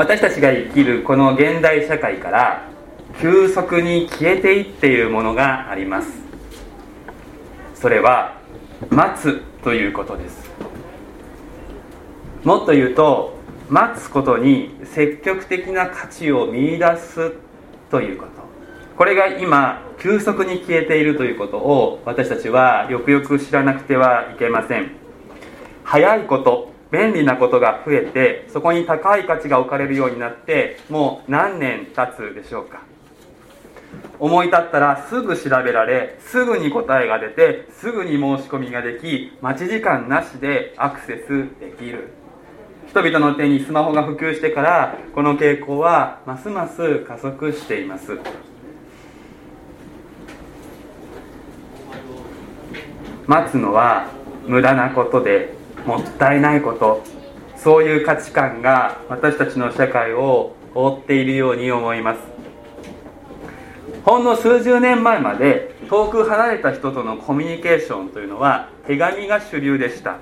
[0.00, 2.66] 私たちが生きるこの現代社会から
[3.20, 6.08] 急速に消えていっているものがあります。
[7.74, 8.38] それは
[8.88, 10.50] 待つということです。
[12.44, 13.36] もっと言うと
[13.68, 17.34] 待つことに積極的な価値を見いだす
[17.90, 18.30] ということ。
[18.96, 24.92] これが今急速に消えているということを私たちはよくよく知らなくてはいけません。
[25.84, 32.82] 早いこと便利なことが増えてそこに高い価値が置かれるようになってもう何年経つでしょうか。
[34.18, 42.12] 思い立ったらすぐ調べられすぐに答えが出てすぐに申し込みができ待ち時間なしでアクセスできる。
[42.88, 48.18] 人々の手にスマホが普及してからこの傾向はますます加速しています。
[53.26, 54.08] 待つのは
[54.46, 55.54] 無駄なことで
[55.86, 57.02] もったいないこと。
[57.56, 62.20] そういう価値観が私たちの社会を覆っているように思います。
[64.04, 70.16] ほんの数十年前まで遠く離れた人とのコミュニケーションというのは手紙が主流でした。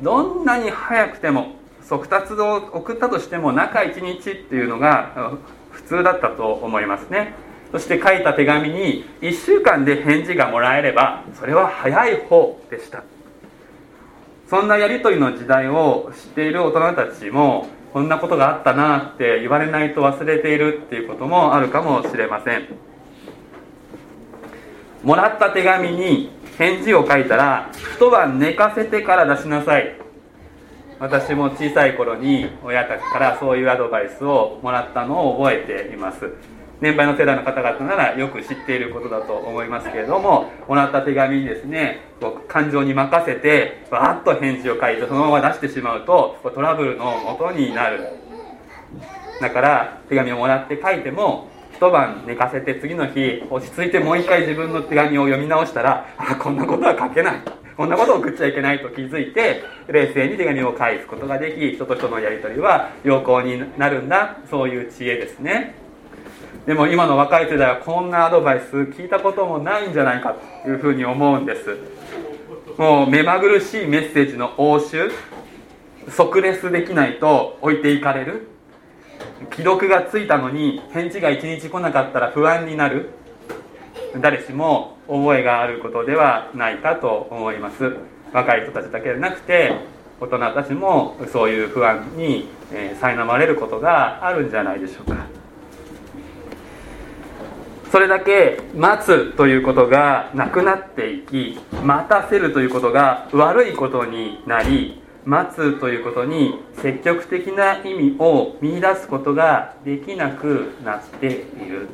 [0.00, 5.36] どんなに早くても速達を送ったとしても中1日っていうのが
[5.70, 7.34] 普通だったと思いますね。
[7.72, 13.02] そして書いた手紙に1週間で返事がもらえればそれは早い方でした。
[14.48, 22.68] そんなやり取りの時代を知っている大人たちもこんなことがあったなって言われないと忘れているっていうこともあるかもしれません。
[25.02, 29.96] もらった手紙に返事を書いたら一晩寝かせてから出しなさい。
[30.98, 36.30] 私も小さい頃に親たちからそういうアドバイスをもらったのを覚えています。
[36.80, 42.00] 年配の世代の方々ならよく知っていることだと思いますけれどももらった手紙にですね
[42.48, 48.00] 感情に任せてバーッと返事を書いてそのまま出してしまうとトラブルの元になる。
[49.40, 57.42] だから手紙をもらって書いても一晩寝かせて次の日落ち着いてもう一回自分の手紙を読み直したらあこんなことは書けない。
[57.76, 64.38] こんなことを送っちゃいけないと気づいて冷静に手紙を返すことができ人と人のやり取りは良好になるんだ。
[64.48, 65.85] そういう知恵ですね。
[66.66, 70.34] でも今の若い世代はこんなアドバイス聞いたこともないんじゃないか
[70.64, 71.76] というふうに思うんです。
[72.76, 75.12] もう目まぐるしいメッセージの応酬
[76.08, 78.48] 即レスできないと置いていかれる。
[79.52, 83.10] 既読がついたのに返事が1日来なかったら不安になる。
[84.20, 87.96] 誰しも覚えがあることではないかと思います。
[88.32, 89.76] 若い人たちだけでなくて
[90.20, 92.48] 大人たちもそういう不安に
[93.00, 95.35] 苛まれることがあるんじゃないでしょうか。
[97.90, 111.30] それだけ待つということがなくなっていき待たせるということが悪いことになり待つということに積極的な意味を見いだすことができなくなってい
[111.68, 111.88] る。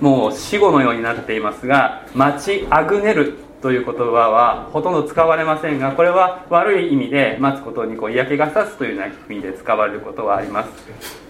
[0.00, 3.38] もう死語のようになっていますが待ちあぐねる。
[3.66, 10.70] という言葉はほとんど使われませんがこれは悪い意味で待つことにこう嫌気がさすというような意味で使われることはあります。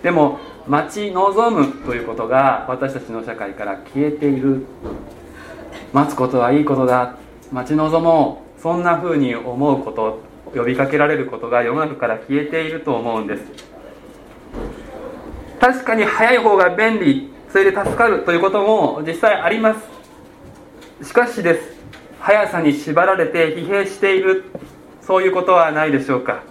[0.02, 0.38] でも
[0.69, 4.66] 待ち望むということが私たちの社会から消えている。
[5.94, 7.16] 待つことはいいことだ。
[7.50, 10.20] 待ち望もうそんな風に思うこと
[10.54, 13.44] 呼びかけられることが世の中から消えていると思うんです。
[15.58, 19.74] 確かに早い方が便利それで助かるということも実際ありま
[21.00, 21.06] す。
[21.08, 21.76] しかしです。
[22.26, 24.42] 速さに縛られて疲弊している。
[25.00, 26.42] そういうことはないでしょうか。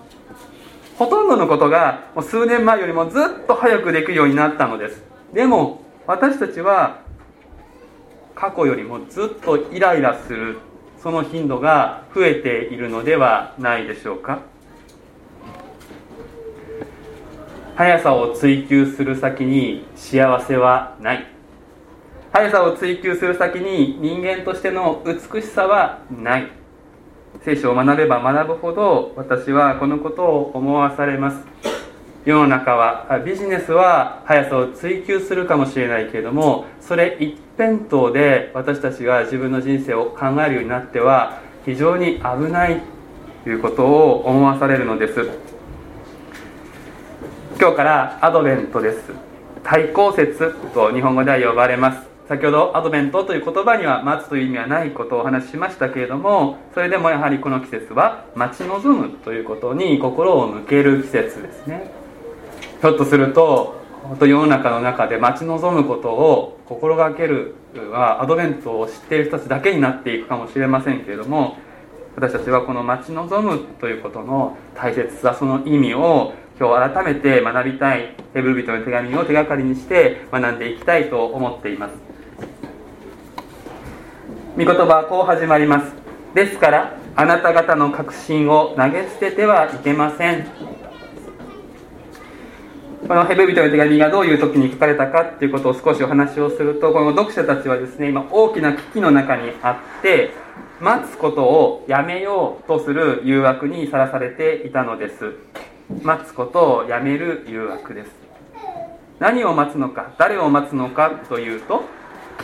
[0.98, 5.04] ほとんどのことがもう数年前よりもずっと早くできるようになったのです。
[5.34, 7.02] でも私たちは
[8.36, 10.60] 過去よりもずっとイライラする
[10.98, 14.40] その頻度が増えているのではないでしょうか。
[17.76, 21.35] 速さを追求する先に幸せはない。
[22.36, 26.52] 速さを追求する先に人間としての美しさはない。
[27.46, 31.38] 聖書を学べば学ぶほど私はこのことを思わされます。
[32.26, 42.82] 世の中はビジネスは速さを追求するかもしれないけれどもそれ一辺倒で私たちが自分の人生を考えるようになっては非常に危ない
[43.46, 45.26] ということを思わされるのです。
[47.58, 49.14] 今日からアドベントです。
[49.64, 52.15] 対抗節と日本語では呼ばれます。
[52.28, 61.92] 先ほどアドベントという言葉には待つという意味はないことをお話ししましたけれどもそれでもやはりこの季節は待ち望むということに心を向ける季節ですね。
[62.82, 67.56] ひょっとすると本当世の中の中で待ち望むことを心がける
[67.92, 71.58] はアドベントを知っている人たちだけになっていくかもしれませんけれども
[72.16, 81.96] 私たちはこの待ち望むということの大切さその意味を今日改めて学びたいヘブル人の手紙を手がかりにして学んでいきたいと思っています。
[84.58, 85.94] 御言葉はこう始まります。
[86.34, 90.46] ですからあなた方の確信を投げ捨ててはいけません。
[93.06, 100.32] このヘブル人の手紙がどういう時に書かれたかっていうことを少しお話をするとこの読者たちはですね今大きな危機の中にあって
[100.80, 105.34] 待つことをやめようとする誘惑にさらされていたのです。
[106.04, 108.12] 待つことをやめる誘惑です。
[109.20, 111.84] 何を待つのか誰を待つのかというと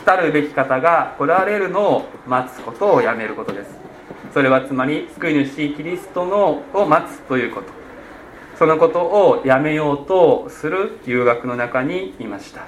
[0.05, 3.71] 来るべき方が来られるのを待つことをやめることです。
[4.33, 7.67] それはつまり救い主キリストのを待つということ。
[8.57, 12.61] そのことをやめようとする誘惑の中にいました。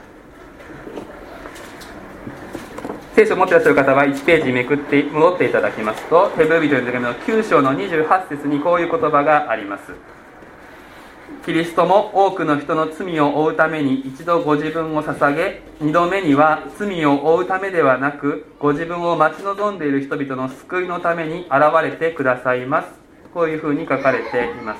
[3.16, 10.13] 聖書を持ってらっしゃる方は1ページめくって戻っていただきますとヘブル人の手紙の9章の28節にこういう言葉があります。
[11.46, 21.52] キリストも多くの人の罪を負うために一度ご自分を捧げ二度目には罪を負うためではなくご自分を待ち望んでいる人々の救いのために現
[21.84, 22.88] れてくださいます。
[23.34, 24.80] こういうふうに書かれています。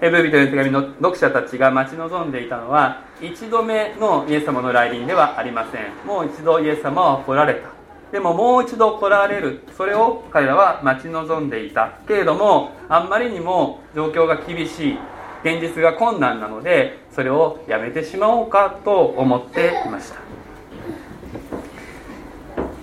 [0.00, 6.06] ヘブル人の手紙の読者たちが待ち望んでいたのは一度目のイエス様の来臨ではありません。
[6.06, 7.68] もう一度イエス様は来られた。
[8.12, 9.60] でももう一度来られる。
[9.76, 11.98] それを彼らは待ち望んでいた。
[12.08, 14.98] けれどもあんまりにも状況が厳しい。
[15.44, 20.16] 現実が困難なのでそれをやめてしまおうかと思っていました。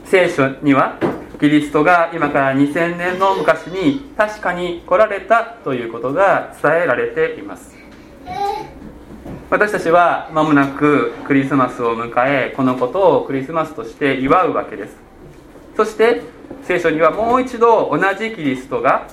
[0.06, 1.00] 聖書には
[1.40, 7.76] キリストが今から2000年の昔に確かに来られたということが伝えられています。
[9.50, 14.96] 私たちは間もなくクリスマスを迎えこのことをクリスマスとして祝うわけです。
[15.76, 16.22] そして
[16.64, 19.08] 聖書にはもう一度同じキリストが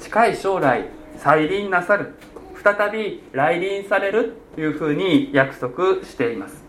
[0.00, 0.86] 近い将来
[1.18, 2.14] 再臨なさる。
[2.62, 6.62] 再び来臨されるというふうに約束しています。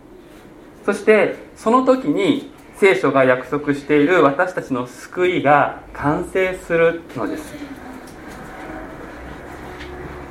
[0.85, 7.53] そしてその時に聖書が約束している私たちの救いが完成するのです。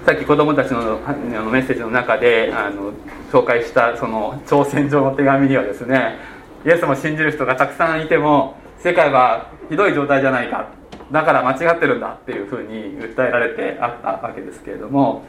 [0.05, 2.93] さっき子供たちのメッセージの中であの
[3.31, 6.19] 紹介したその挑戦状の手紙にはですね
[6.67, 10.70] イエスも信じる人がたくさんいても世界はひどい状態じゃないか
[11.12, 15.23] だから間違ってるんだっていうふうに訴えられてあったわけですけれども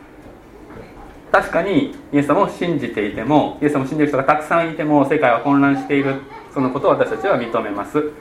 [1.34, 6.22] 確かにイエス様を信じていてもイエス様を信じる人がたくさんいても世界は混乱している
[6.54, 8.12] そのことを私たちは認めます。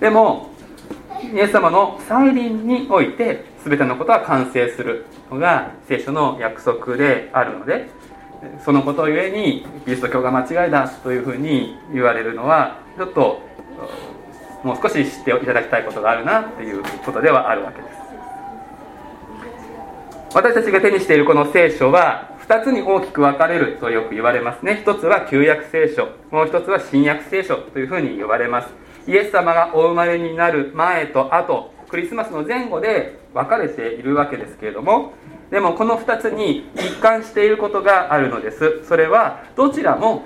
[0.00, 0.50] でも
[1.32, 5.04] イエス様の再臨において全てのことは完成する。
[5.32, 7.88] のが聖書の約束であるので
[8.64, 13.40] そのことゆえにキリスト教が間違いだというふうに言われるのはちょっと
[14.62, 17.94] もう少し知っていただきたいことがあるなっていうことではあるわけです。
[20.34, 24.82] 私たちが手にしているこの聖書は2つに大きく分かれるとよく言われますね。
[24.84, 26.06] 1つは旧約聖書。
[26.30, 28.68] もう1つは新約聖書というふうに呼ばれます。
[29.06, 35.12] イエス様がお生まれになる前と後クリスマスの前後で分かれているわけですけれども
[35.50, 38.84] でもこの2つに一貫していることがあるのです。
[38.86, 40.22] それはどちらも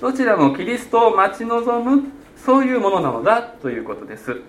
[0.00, 2.04] どちらもキリストを待ち望む
[2.36, 4.40] そういうものなのだということです。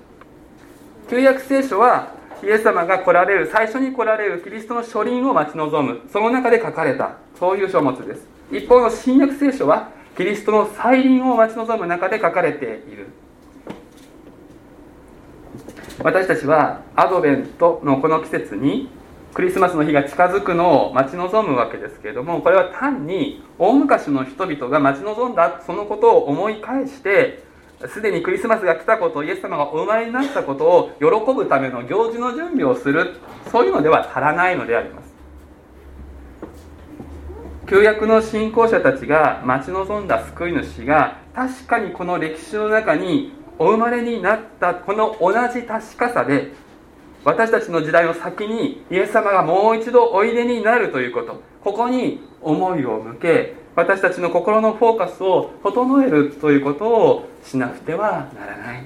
[1.09, 6.01] 旧約聖書はイエス様が来られる最初に来られるキリストの書輪を待ち望む。
[6.12, 8.27] その中で書かれたそういう書物です。
[8.51, 13.07] 一方の新約聖書はキリストの再臨を待ち望む中で書かれている。
[16.03, 18.89] 私たちはアドベントのこの季節に
[19.33, 27.43] クリスマスの日が近づくのを待ち望むわけですけれどもこれは単に大昔の人々が待ち望んだそのことを思い返して
[27.87, 33.15] すでにクリスマスが来たことイエス様がお生まれになったことを喜ぶための行事の準備をする。
[33.51, 35.13] そういうのでは足らないのであります。
[37.67, 46.51] 旧約の信仰者たちが待ち望んだ救い主が確かにこの歴史の中にお生まれになったこの同じ確かさで
[47.23, 51.41] 私たちの時代の先にイエス様がもう一度おいでになるということ。
[51.63, 58.86] ここに思いを向け私たちの心のフォーカスを整えるということをしなくてはならない。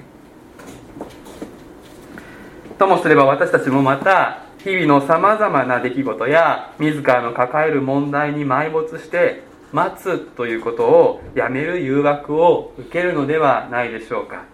[2.78, 9.42] ともすれば私たちもまた日々のさまざまな出来事や自らの抱える問題に埋没して
[9.72, 14.44] 待つということをやめる誘惑を受けるのではないでしょうか。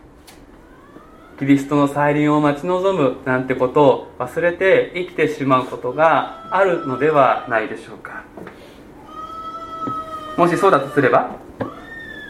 [1.38, 8.24] キリストの再臨を待ち望むなんてことを忘れて生きてしまうことがあるのではないでしょうか。
[10.36, 11.36] もしそうだとすれば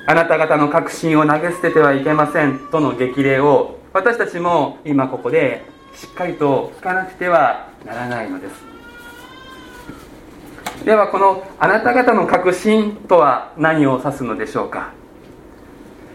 [0.06, 8.74] あなた方の確信を投げ捨ててはいけませんとの激励を私たちも今ここでしっかりと聞かなくてはならないのです。
[10.84, 14.92] ではこのあなた方の確信とは何を指すのでしょうか。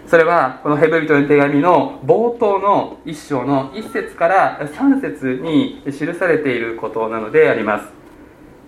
[0.06, 7.99] それはこのヘブル人の手紙の冒頭の一章の1節から3節に記されていることなのであります。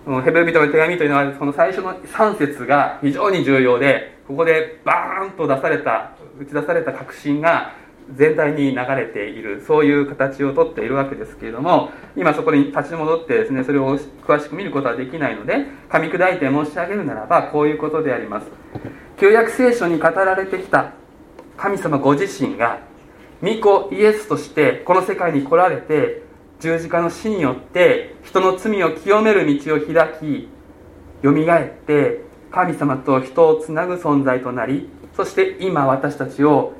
[0.04, 7.74] ヘブル人の手紙というのはこの最初の3節が非常に重要でここでバーンと出された打ち出された確信が
[8.16, 18.46] 全体に流れているそういう形をとっているわけですけれども今そこに立ち戻ってですねそれを詳しく見ることはできないので噛み砕いて申し上げるならばこういうことであります。
[19.18, 20.94] 旧約聖書に語られてきた
[21.56, 22.80] 神様ご自身が
[23.40, 26.22] 御子イエスとしてこの世界に来られて
[26.62, 30.48] 十字架の死によって人の罪を清める道を開き
[31.20, 32.20] よみがえって
[32.52, 36.74] 神様と人をつなぐ存在となりそして今私たちを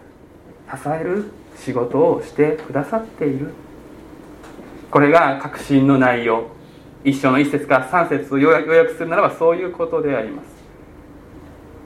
[0.70, 3.50] 支える仕事をしてくださっている。
[4.90, 6.48] これが確信の内容。
[7.04, 10.46] 一章の一節から三節を要約するならばそういうことであります。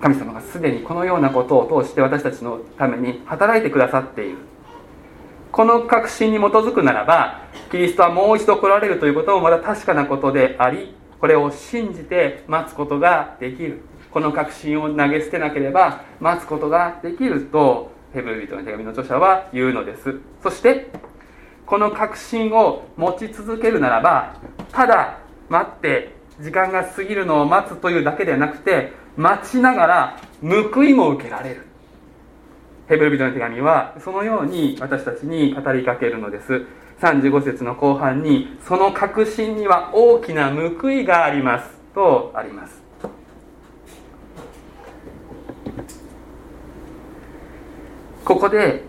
[0.01, 4.39] 神様がすでにこのようなことを通して私たちのために働いてくださっている。
[5.57, 13.81] この確信に基づくならばキリストはもう一度来られるということもまだ確かなことでありこれを信じて待つことができる。
[14.11, 20.21] この確信を投げ捨てなければ待つことができるとヘブル人の手紙の著者は言うのです。
[20.43, 20.91] そして
[21.65, 24.37] この確信を持ち続けるならば
[24.73, 31.66] ただ待って時間が過ぎるのを待つというだけではなくて待ちながら報いも受けられる。
[32.89, 36.67] ヘブル人の手紙はそのように私たちに語りかけるのです。
[37.01, 42.83] 35節の後半にその確信には大きな報いがありますとあります。
[48.25, 48.83] ここで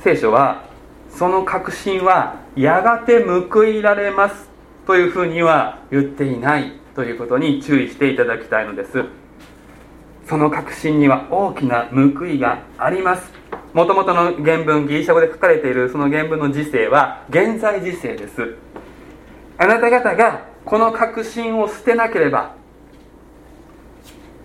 [0.00, 0.64] 聖書は
[1.08, 4.50] その確信はやがて報いられます
[4.86, 9.21] というふうには言っていないということに注意していただきたいのです。
[10.28, 13.32] その確信には大きな報いがあります。
[13.72, 18.56] もともとの原文ギリシャ語で書かれているその原文の時世は現在時世です。
[19.58, 22.54] あなた方がこの確信を捨てなければ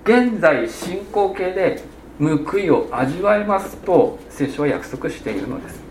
[0.03, 1.83] 現在進行形で
[2.19, 5.81] 報いを味わえますと聖書は約束しているのです。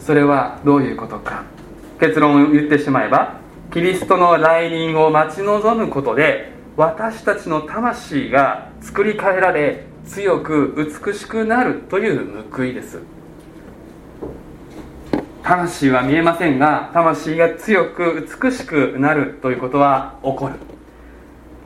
[0.00, 1.44] それはどういうことか。
[1.98, 3.40] 結論を言ってしまえば
[3.76, 13.02] キリストの来臨を待ち望むことで私たちの魂が作り変えられ強く美しくなるという報いです。
[15.42, 20.54] 魂は見えませんが魂が強く美しくなるということは起こる。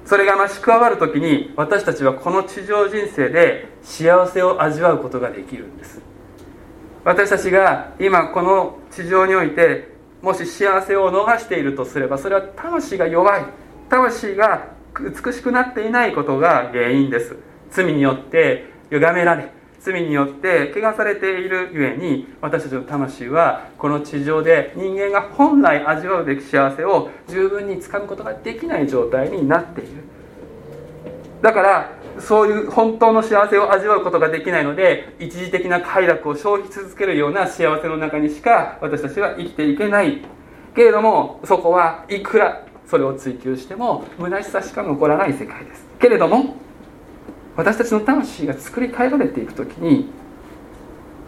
[0.05, 6.01] それが増し加わる時に私たちはこの地上人生で幸せを味わうことができるんです。
[7.05, 9.90] 私たちが今この地上において
[10.23, 13.45] もし幸せを逃しているとすればそれは魂が弱い。
[13.89, 17.37] 魂が美しくなっていないことが原因です。
[17.71, 29.91] 罪によって歪められ罪によって汚されているゆえに私たちの魂はこの地上で人間が本来味わうべき幸せを十分につかむことができない状態になっている。
[31.41, 40.23] だからそういう本当の幸せを味わうことができないので一時的な快楽を消費し続けるような幸せの中にしか私たちは生きていけない。
[40.75, 45.87] けれどもそこはいくらそれを追求しても虚しさしか残らない世界です。
[45.99, 46.57] けれども
[47.57, 50.11] 私たちの魂が作り変えられていく時に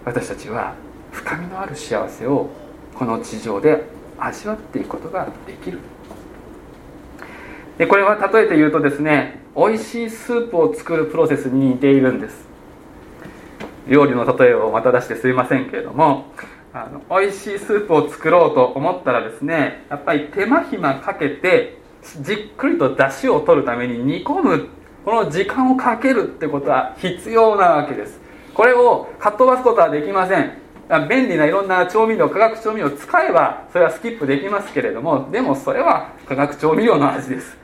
[0.05, 0.75] 私たちは
[1.11, 2.51] 深みのある幸せを
[2.95, 3.85] この地上で
[4.19, 5.79] 味わっていくことができる。
[7.79, 12.47] でこれは例えて言うとですね美味しいスープを作るプロセスに似ているんです。
[13.87, 16.27] 料理の例えをまた出してすいませんけれども
[16.73, 21.79] あの美味しいスープを作ろうと思ったらですねやっぱり手間暇かけて
[22.21, 24.69] じっくりと出汁を取るために煮込む。
[25.05, 28.21] この時間をかけるってことは必要なわけです。
[28.55, 30.53] これをかっ飛ばすことはできません。
[31.09, 37.62] 便利ないろんな調味料化学調味料を使えばそれはスキップできますけれどもでもそれは化学調味料の味です。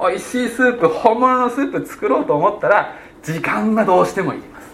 [0.00, 4.66] 美味しいスープ本物のスープ作ろうと思ったら時間がどうしてもいります。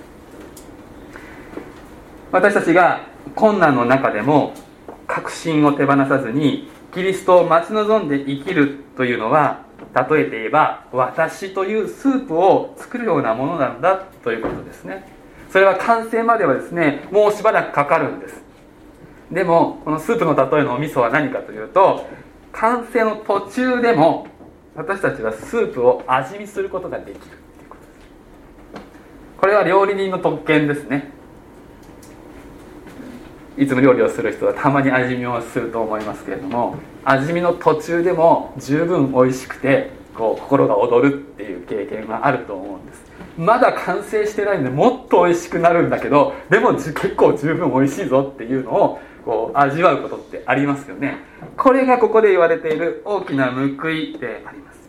[2.33, 4.55] 私たちが困難の中でも
[5.07, 9.65] 確信を手放さずにキリストを待ち望んで生きるというのは
[9.95, 15.07] 例えて言えば私というスープを作るようなものなんだということですね。
[15.51, 18.43] それは完成まではですねもうしばらくかかるんです。
[19.31, 22.07] でもこのスープの例えのお味噌は何かというと
[22.53, 24.27] 完成の途中でも
[24.75, 27.77] 私たちはスープを味見することができるというこ
[28.75, 28.81] と
[29.41, 31.11] これは料理人の特権ですね。
[33.59, 43.03] いつも料理をする人はたまに味見をすると思いますけれども味見の途中でも十分美味しくてこう心が躍るっていう経験があると思うんです。
[43.37, 51.17] まだ完成してないんでもっと美味しくなるんだけどでも結構十分美味しいぞっていうのをこう味わうことってありますよね。
[51.57, 54.83] これがここで言われている大きな報いであります。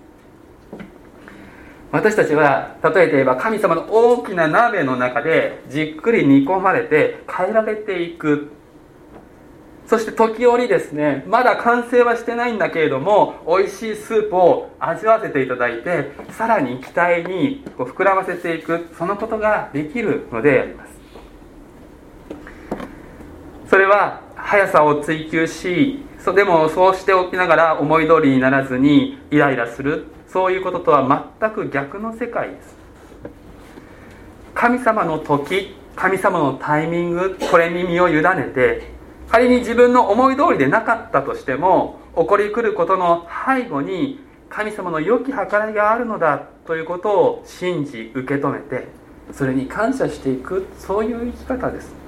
[1.91, 8.49] 私たちは例えて言えば神様の大きな鍋の中でじっくり煮込まれて変えられていく。
[9.85, 18.87] そして時折ですねまだ完成はしてないんだけれども美味しいスープを味わわせていただいてさらに期待にこう膨らませていく。
[18.97, 20.82] そのことができるのであります
[23.73, 30.05] それは速さを追求しそでもそうしておきながら思い通りにならずにイライラする。
[30.27, 32.75] そういうこととは全く逆の世界です。
[34.53, 38.91] 神様の時神様のタイミングこれに身を委ねて
[39.27, 46.37] 仮に自分の思い通りでなかったとしても起こりくることの背後に神様の良き計らいがあるのだ
[46.67, 48.87] ということを信じ受け止めて
[49.31, 52.02] それに感謝していくそういう生き方です。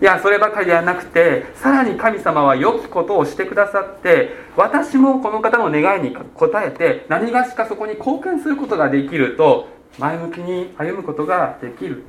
[0.00, 12.04] いやそればかりではなくてさらに神様は良きことをしてくださって私もこの方の願いに応えて何がしかそこに貢献することができると前向きに歩むことができる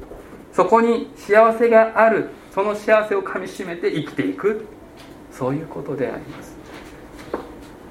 [0.53, 4.65] そこに幸せがあるその幸せをかみしめて生きていく。
[5.31, 6.57] そういうことであります。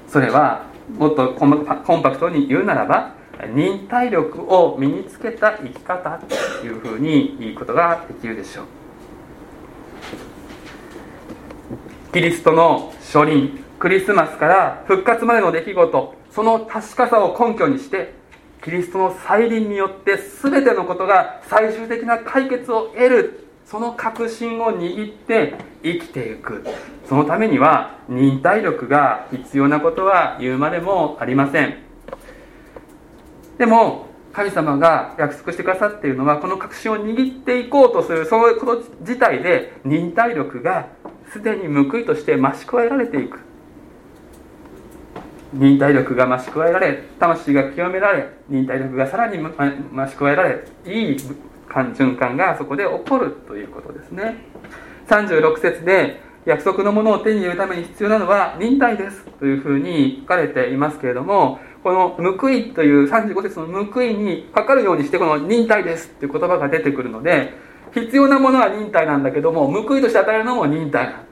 [0.07, 0.65] それは
[0.97, 3.15] もっとコンパクトに言うならば
[3.55, 8.78] 忍耐力を身につけた生き方というふうに言うことができるでしょう。
[12.11, 18.15] キリストの初臨クリスマスから復活までの出来事その確かさを根拠にして
[18.63, 26.65] キリストの再臨によって全てのことが最終的な解決を得るその確信を握って生きていく。
[27.07, 31.77] そのためには忍耐力が必要なことは言うまでもありません。
[33.59, 40.87] でも神様が約束してくださっているのはこの確信を握っていこうとするそのこと自体で忍耐力が
[41.31, 43.39] すでに報いとして増し加えられていく。
[45.53, 51.17] 忍耐力が増し加えられ魂が清められ忍耐力がさらに増し加えられいい
[51.67, 54.35] 循環がそこで起こるということですね。
[55.07, 67.53] 36節で約束のものを手に入れるために必要なのは忍耐ですというふうに書かれていますけれどもこの報いという35節の報いにかかるようにしてこの忍耐ですという言葉が出てくるので
[67.93, 71.23] 必要なものは忍耐なんだけども報いとして与えるのも忍耐な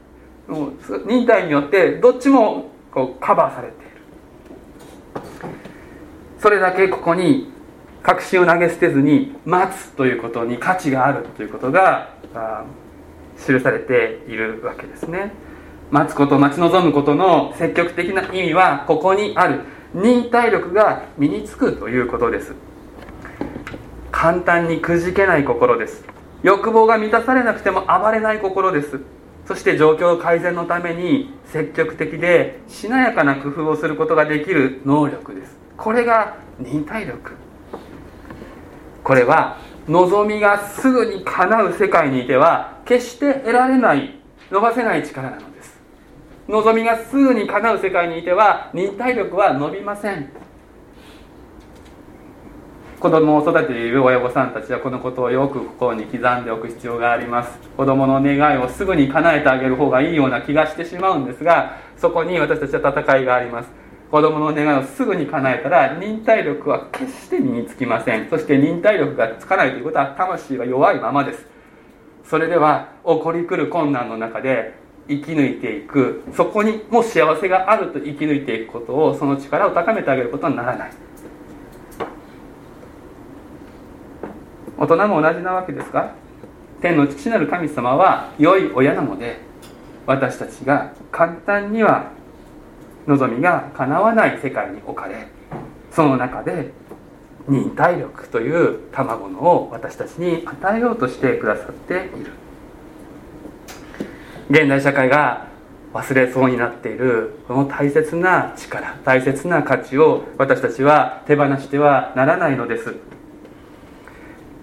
[1.05, 3.87] 忍耐によってどっちもこうカバーされている。
[6.39, 7.51] それだけここに
[8.01, 12.13] 確信を投げ捨てずに待つということに価値があるということが
[13.37, 15.33] 記されているわけですね。
[15.91, 19.61] 待つこと待ち望むことの積極的な意味はここにある。
[19.93, 22.53] 忍耐力が身につくということです。
[24.11, 26.05] 簡単にくじけない心です。
[26.47, 29.01] 欲望が満たされなくても暴れない心です。
[29.45, 35.57] そして状況改善のために積極的でしなやかな工夫をすることができる能力です。
[35.75, 37.33] これが忍耐力。
[39.03, 39.57] これは
[39.89, 44.17] 望みがすぐに叶う世界にいては決して得られない
[44.49, 45.77] 伸ばせない力なのです。
[46.47, 50.29] 望みがすぐに叶う世界にいては忍耐力は伸びません。
[52.99, 57.59] 子供を育てている親御さんたちはこのことをよく心に刻んでおく必要があります。
[57.77, 63.69] 子供の願いをすぐに叶えてあげる方がいいような気がしてしまうんですがそこに私たちは戦いがあります。
[64.09, 68.29] 子供の願いをすぐに叶えたら忍耐力は決して身につきません。
[68.31, 71.45] そして忍耐力がつかないということは魂が弱いままです。
[72.23, 74.73] それでは起こりくる困難の中で
[75.07, 76.23] 生き抜いていく。
[76.35, 80.91] そこにも幸せがあると生き抜いていくことをその力を高めてあげることはならない。
[84.77, 86.13] 大人も同じなわけですが
[86.81, 89.39] 天の父なる神様は良い親なので
[90.05, 92.11] 私たちが簡単には
[93.07, 95.27] 望みが叶わない世界に置かれ
[95.91, 96.71] その中で
[97.47, 102.31] 忍耐力という賜物を私たちに与えようとしてくださっている。
[104.49, 105.47] 現代社会が
[105.93, 112.95] 忘れそうになっているこの大切な力大切な価値を私たちは手放してはならないのです。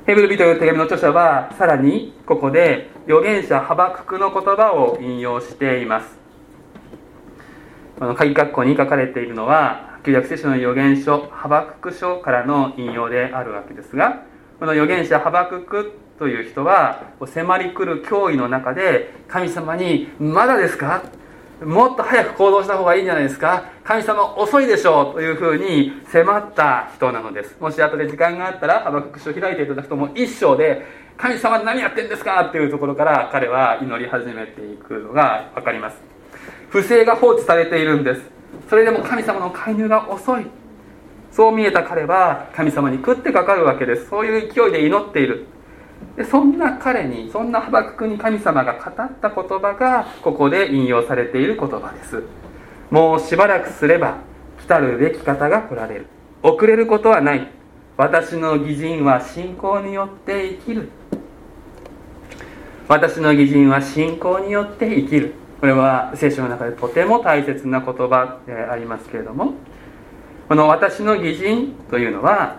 [0.07, 6.19] ヘブルビという手紙の著者はさらにここで預言者ハバククの言葉を引用しています
[7.99, 14.25] この鍵括弧に書かれているのは旧約聖書の預言書ハバクク書からの引用であるわけですが
[14.59, 21.03] この預言者ハバククという人は迫り来る脅威の中で神様に「まだですか?」
[21.63, 23.65] もっと早く行動した方がいいんじゃないですか？
[23.85, 27.57] 神様遅いでしょうというふうに迫った人なのです。
[27.61, 30.85] もし後で時間があったらハバクク書を開いていただくともう一章で
[31.17, 35.97] 神様何やってんですかっていうところから彼は祈り始めていくのが分かります。
[36.71, 38.23] 不正が放置されているんです。
[38.69, 40.47] それでも神様の介入が遅い。
[41.31, 44.09] そう見えた彼は神様に食ってかかるわけです。
[44.09, 45.47] そういう勢いで祈っている。
[46.17, 52.23] でそんな彼にそんなハバククに神様が語った言葉がここで引用されている言葉です。
[52.91, 54.19] もうしばらくすれば
[54.61, 56.07] 来たるべき方が来られる。
[56.43, 57.49] 遅れることはない。
[57.97, 60.89] 私の義人は信仰によって生きる。
[62.87, 65.35] 私の義人は信仰によって生きる。
[65.61, 69.55] これは聖書の中でとても大切な言葉でありますけれども。
[70.49, 72.59] この私の義人というのは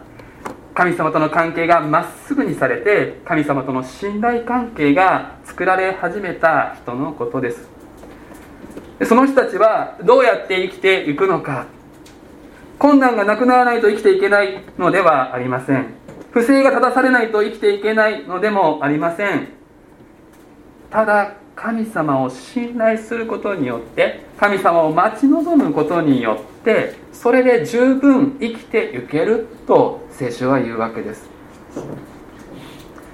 [0.75, 7.69] 神様との関係がまっすぐにされて神様との信頼関係が作られ始めた人のことです。
[9.05, 11.67] その人たちはどうやって生きていくのか。
[12.77, 15.93] 困難がなくならないと生きていけないのではありません。
[16.31, 19.47] 不正が正されないと生きていけないのでもありません。
[20.91, 31.29] ただ神様を信頼することによって神様を待ち望むことによってそれで十分生きていけると聖書は言うわけです。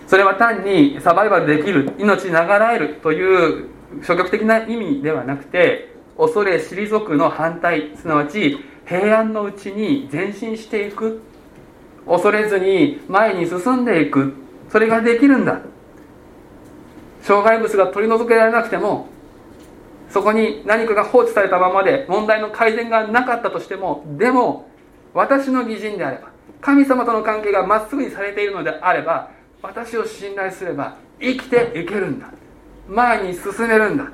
[0.07, 3.67] それは単にサバイバルできる命長らえるという
[4.01, 11.21] 消極的な意味ではなくて恐れ退くの反対すなわち平安のうちに前進していく。
[12.05, 14.33] 恐れずに前に進んでいく。
[14.69, 15.61] それができるんだ。
[17.21, 19.07] 障害物が取り除けられなくても
[20.11, 24.69] そこに何かが放置されたままで問題の改善がなかったとしてもでも
[25.13, 32.31] 私の義人であれば神様との関係がまっすぐにされているのであれば私を信頼すれば生きていけるんだ。
[32.87, 34.09] 前に進めるんだ。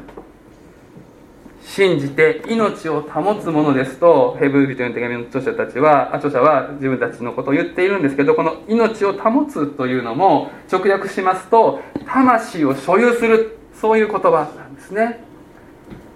[1.64, 15.27] 信じて命を保つものですとヘブル人の手紙の著者たちは著者は自分たちのことを言っているんですけどこの命を保つというのも直訳しますと魂を所有するそういう言葉なんですね。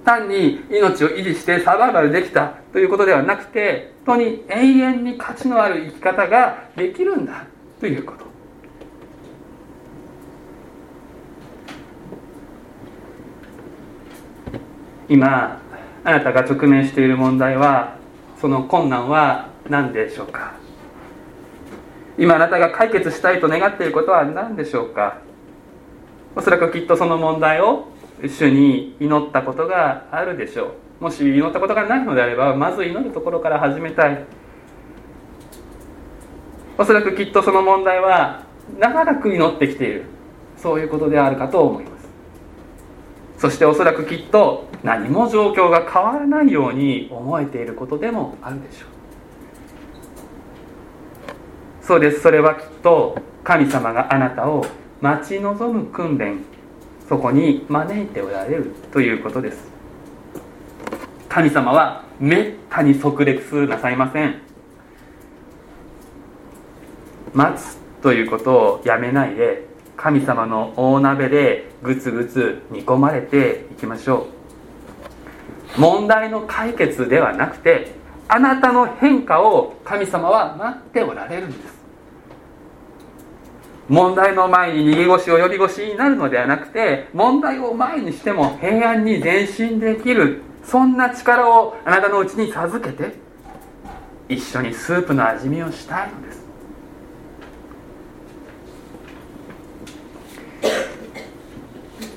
[0.04, 7.46] 単に命を維持してサバイバルできたということではなくて本当に永遠に価値のある生き方ができるんだ
[7.80, 8.26] ということ。
[15.08, 15.62] 今
[16.04, 17.98] あなたが直面している問題は
[18.40, 20.54] その困難は何でしょうか？
[22.18, 25.20] 今あなたが解決したいと願っていることは何でしょうか？
[26.36, 27.91] おそらくきっとその問題を
[28.28, 31.04] 主に祈ったことがあるでしょう。
[31.04, 34.26] もし祈ったことがないのであればまず祈るところから始めたい。
[36.78, 38.44] おそらくきっとその問題は
[38.80, 40.06] 長らく祈ってきている。
[40.58, 42.08] そういうことであるかと思います。
[43.38, 48.90] そしておそらくきっと何も状況が変わらないように思えていることでもあるでしょう。
[51.84, 52.22] そうです。
[52.22, 54.64] それはきっと神様があなたを
[55.02, 56.51] 待ち望む訓練。
[57.12, 59.70] そこに招いておられるということです。
[61.28, 64.40] 神様はめったに即列なさいません。
[67.34, 74.28] 待つということをやめないで神様の大鍋でぐつぐつ煮込まれていきましょ
[75.78, 75.82] う。
[75.82, 77.92] 問題の解決ではなくて
[78.30, 81.81] あなたの変化を神様は待っておられるんです。
[83.90, 93.14] 問題の前に逃げ腰を呼び腰になるのではなくて問題を前にしても平安に前進できるそんな力をあなたのうちに授けて
[94.30, 96.42] 一緒にスープの味見をしたいのです。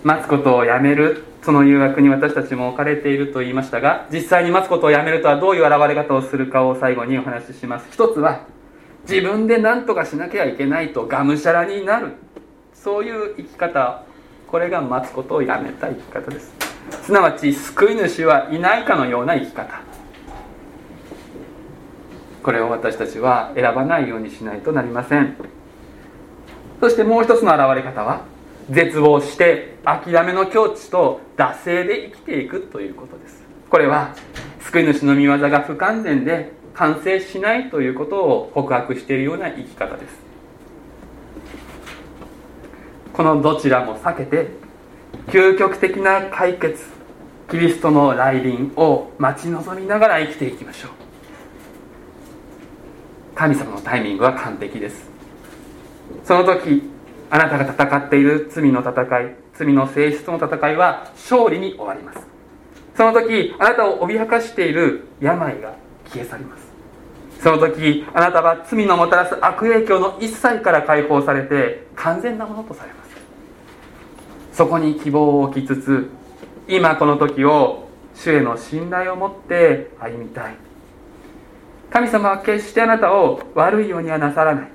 [0.04, 7.86] 待つことをやめるその誘惑に私たちも置かれていると言いましたが実際に待つことをやめるとはどういう現れ方をするかを最後にお話しします。
[7.90, 8.46] 一つは
[9.08, 12.12] 自分で何とかしなきゃいけないとがむしゃらになる。
[12.72, 14.02] そういう生き方。
[14.46, 16.54] これが待つことをやめた生き方です。
[17.02, 19.80] すなわち救い主はいないかのような生き方。
[22.42, 25.34] これを私たちは選ばないようにしないとなりません。
[26.80, 28.22] そしてもう一つの現れ方は
[28.70, 33.42] 絶望して諦めの境地と惰性で生きていくということです。
[33.70, 34.14] これは
[34.60, 40.24] 救い主の御業が不完全で完成しないということを告白しているような生き方です。
[43.12, 44.48] このどちらも避けて
[45.28, 46.84] 究極的な解決
[47.48, 50.90] キリストの来臨を待ち望みながら生きていきましょう。
[53.36, 55.08] 神様のタイミングは完璧です。
[56.24, 56.82] その時
[57.30, 62.26] あなたが戦っている罪の戦い罪の性質の戦いは勝利に終わります。
[62.96, 65.74] その時あなたを脅かしている病が
[66.06, 66.63] 消え去ります。
[67.40, 73.14] その時あなたは罪のもたらす悪影響の一切から解放されて完全なものとされます。
[74.52, 76.10] そこに希望を置きつつ
[76.68, 80.54] 今この時を主への信頼を持って歩みたい。
[81.90, 84.68] 神様は決してあなたを悪いようにはなさらない。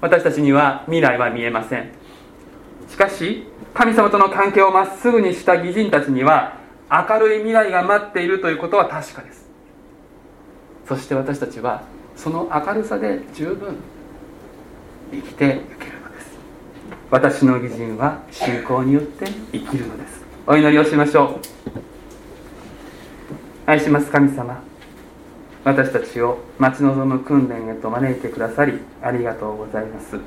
[0.00, 1.90] 私たちには未来は見えません。
[2.88, 6.58] しかし神様との関係をまっすぐにした義人たちには
[6.90, 9.45] 明るい未来が待っているということは確かです。
[10.86, 11.82] そして私たちは
[12.16, 13.76] その明るさで十分
[15.10, 16.38] 生きていけるのです。
[17.10, 20.24] 私の義人は信仰によって生きるのです。
[20.46, 21.40] お祈りをしましょう。
[23.66, 24.62] 愛します神様。
[25.64, 30.20] 私たちを待ち望む訓練へと招いてくださりありがとうございます。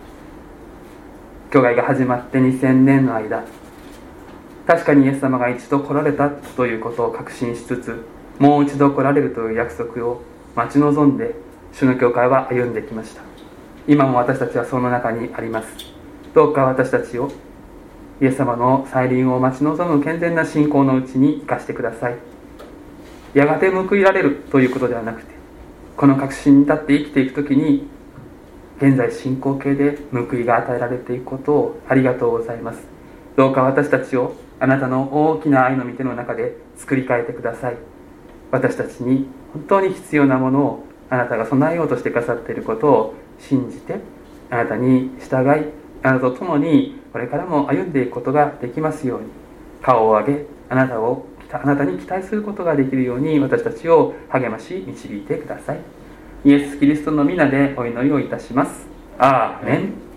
[1.52, 3.44] 教会が始まって2000年の間
[4.68, 8.06] 確かにイエス様が一度来られたということを確信しつつ
[8.38, 10.22] もう一度来られるという約束を
[10.60, 11.36] 待ち望んで
[11.72, 13.22] 主の教会は歩んできました。
[13.88, 15.70] 今も私たちはその中にあります。
[16.34, 17.32] どうか私たちを
[18.22, 22.18] イエス様の再臨を待ち望む健全な信仰のうちに生かしてください。
[23.34, 25.34] やがて報いられるということではなくて
[25.96, 27.88] この確信に立って生きていく時に
[28.82, 32.86] 現在進行形で報いが与えられていくことをありがとうございます。
[33.38, 37.78] どうか私たちをあなたの大きな愛の御手の中で作り変えてください。
[38.52, 44.00] 私たちに本当に必要なものをあなたが備えようとしてくださっていることを信じて
[44.50, 45.66] あなたに従い
[46.04, 49.28] あなたと共にこれからも歩んでいくことができますように
[49.82, 55.80] 顔を上げあなたをあなたに期待することができるように私たちを励まし導いてください。
[56.46, 58.88] イエス・キリストの皆でお祈りをいたします。
[59.18, 60.09] アーメン。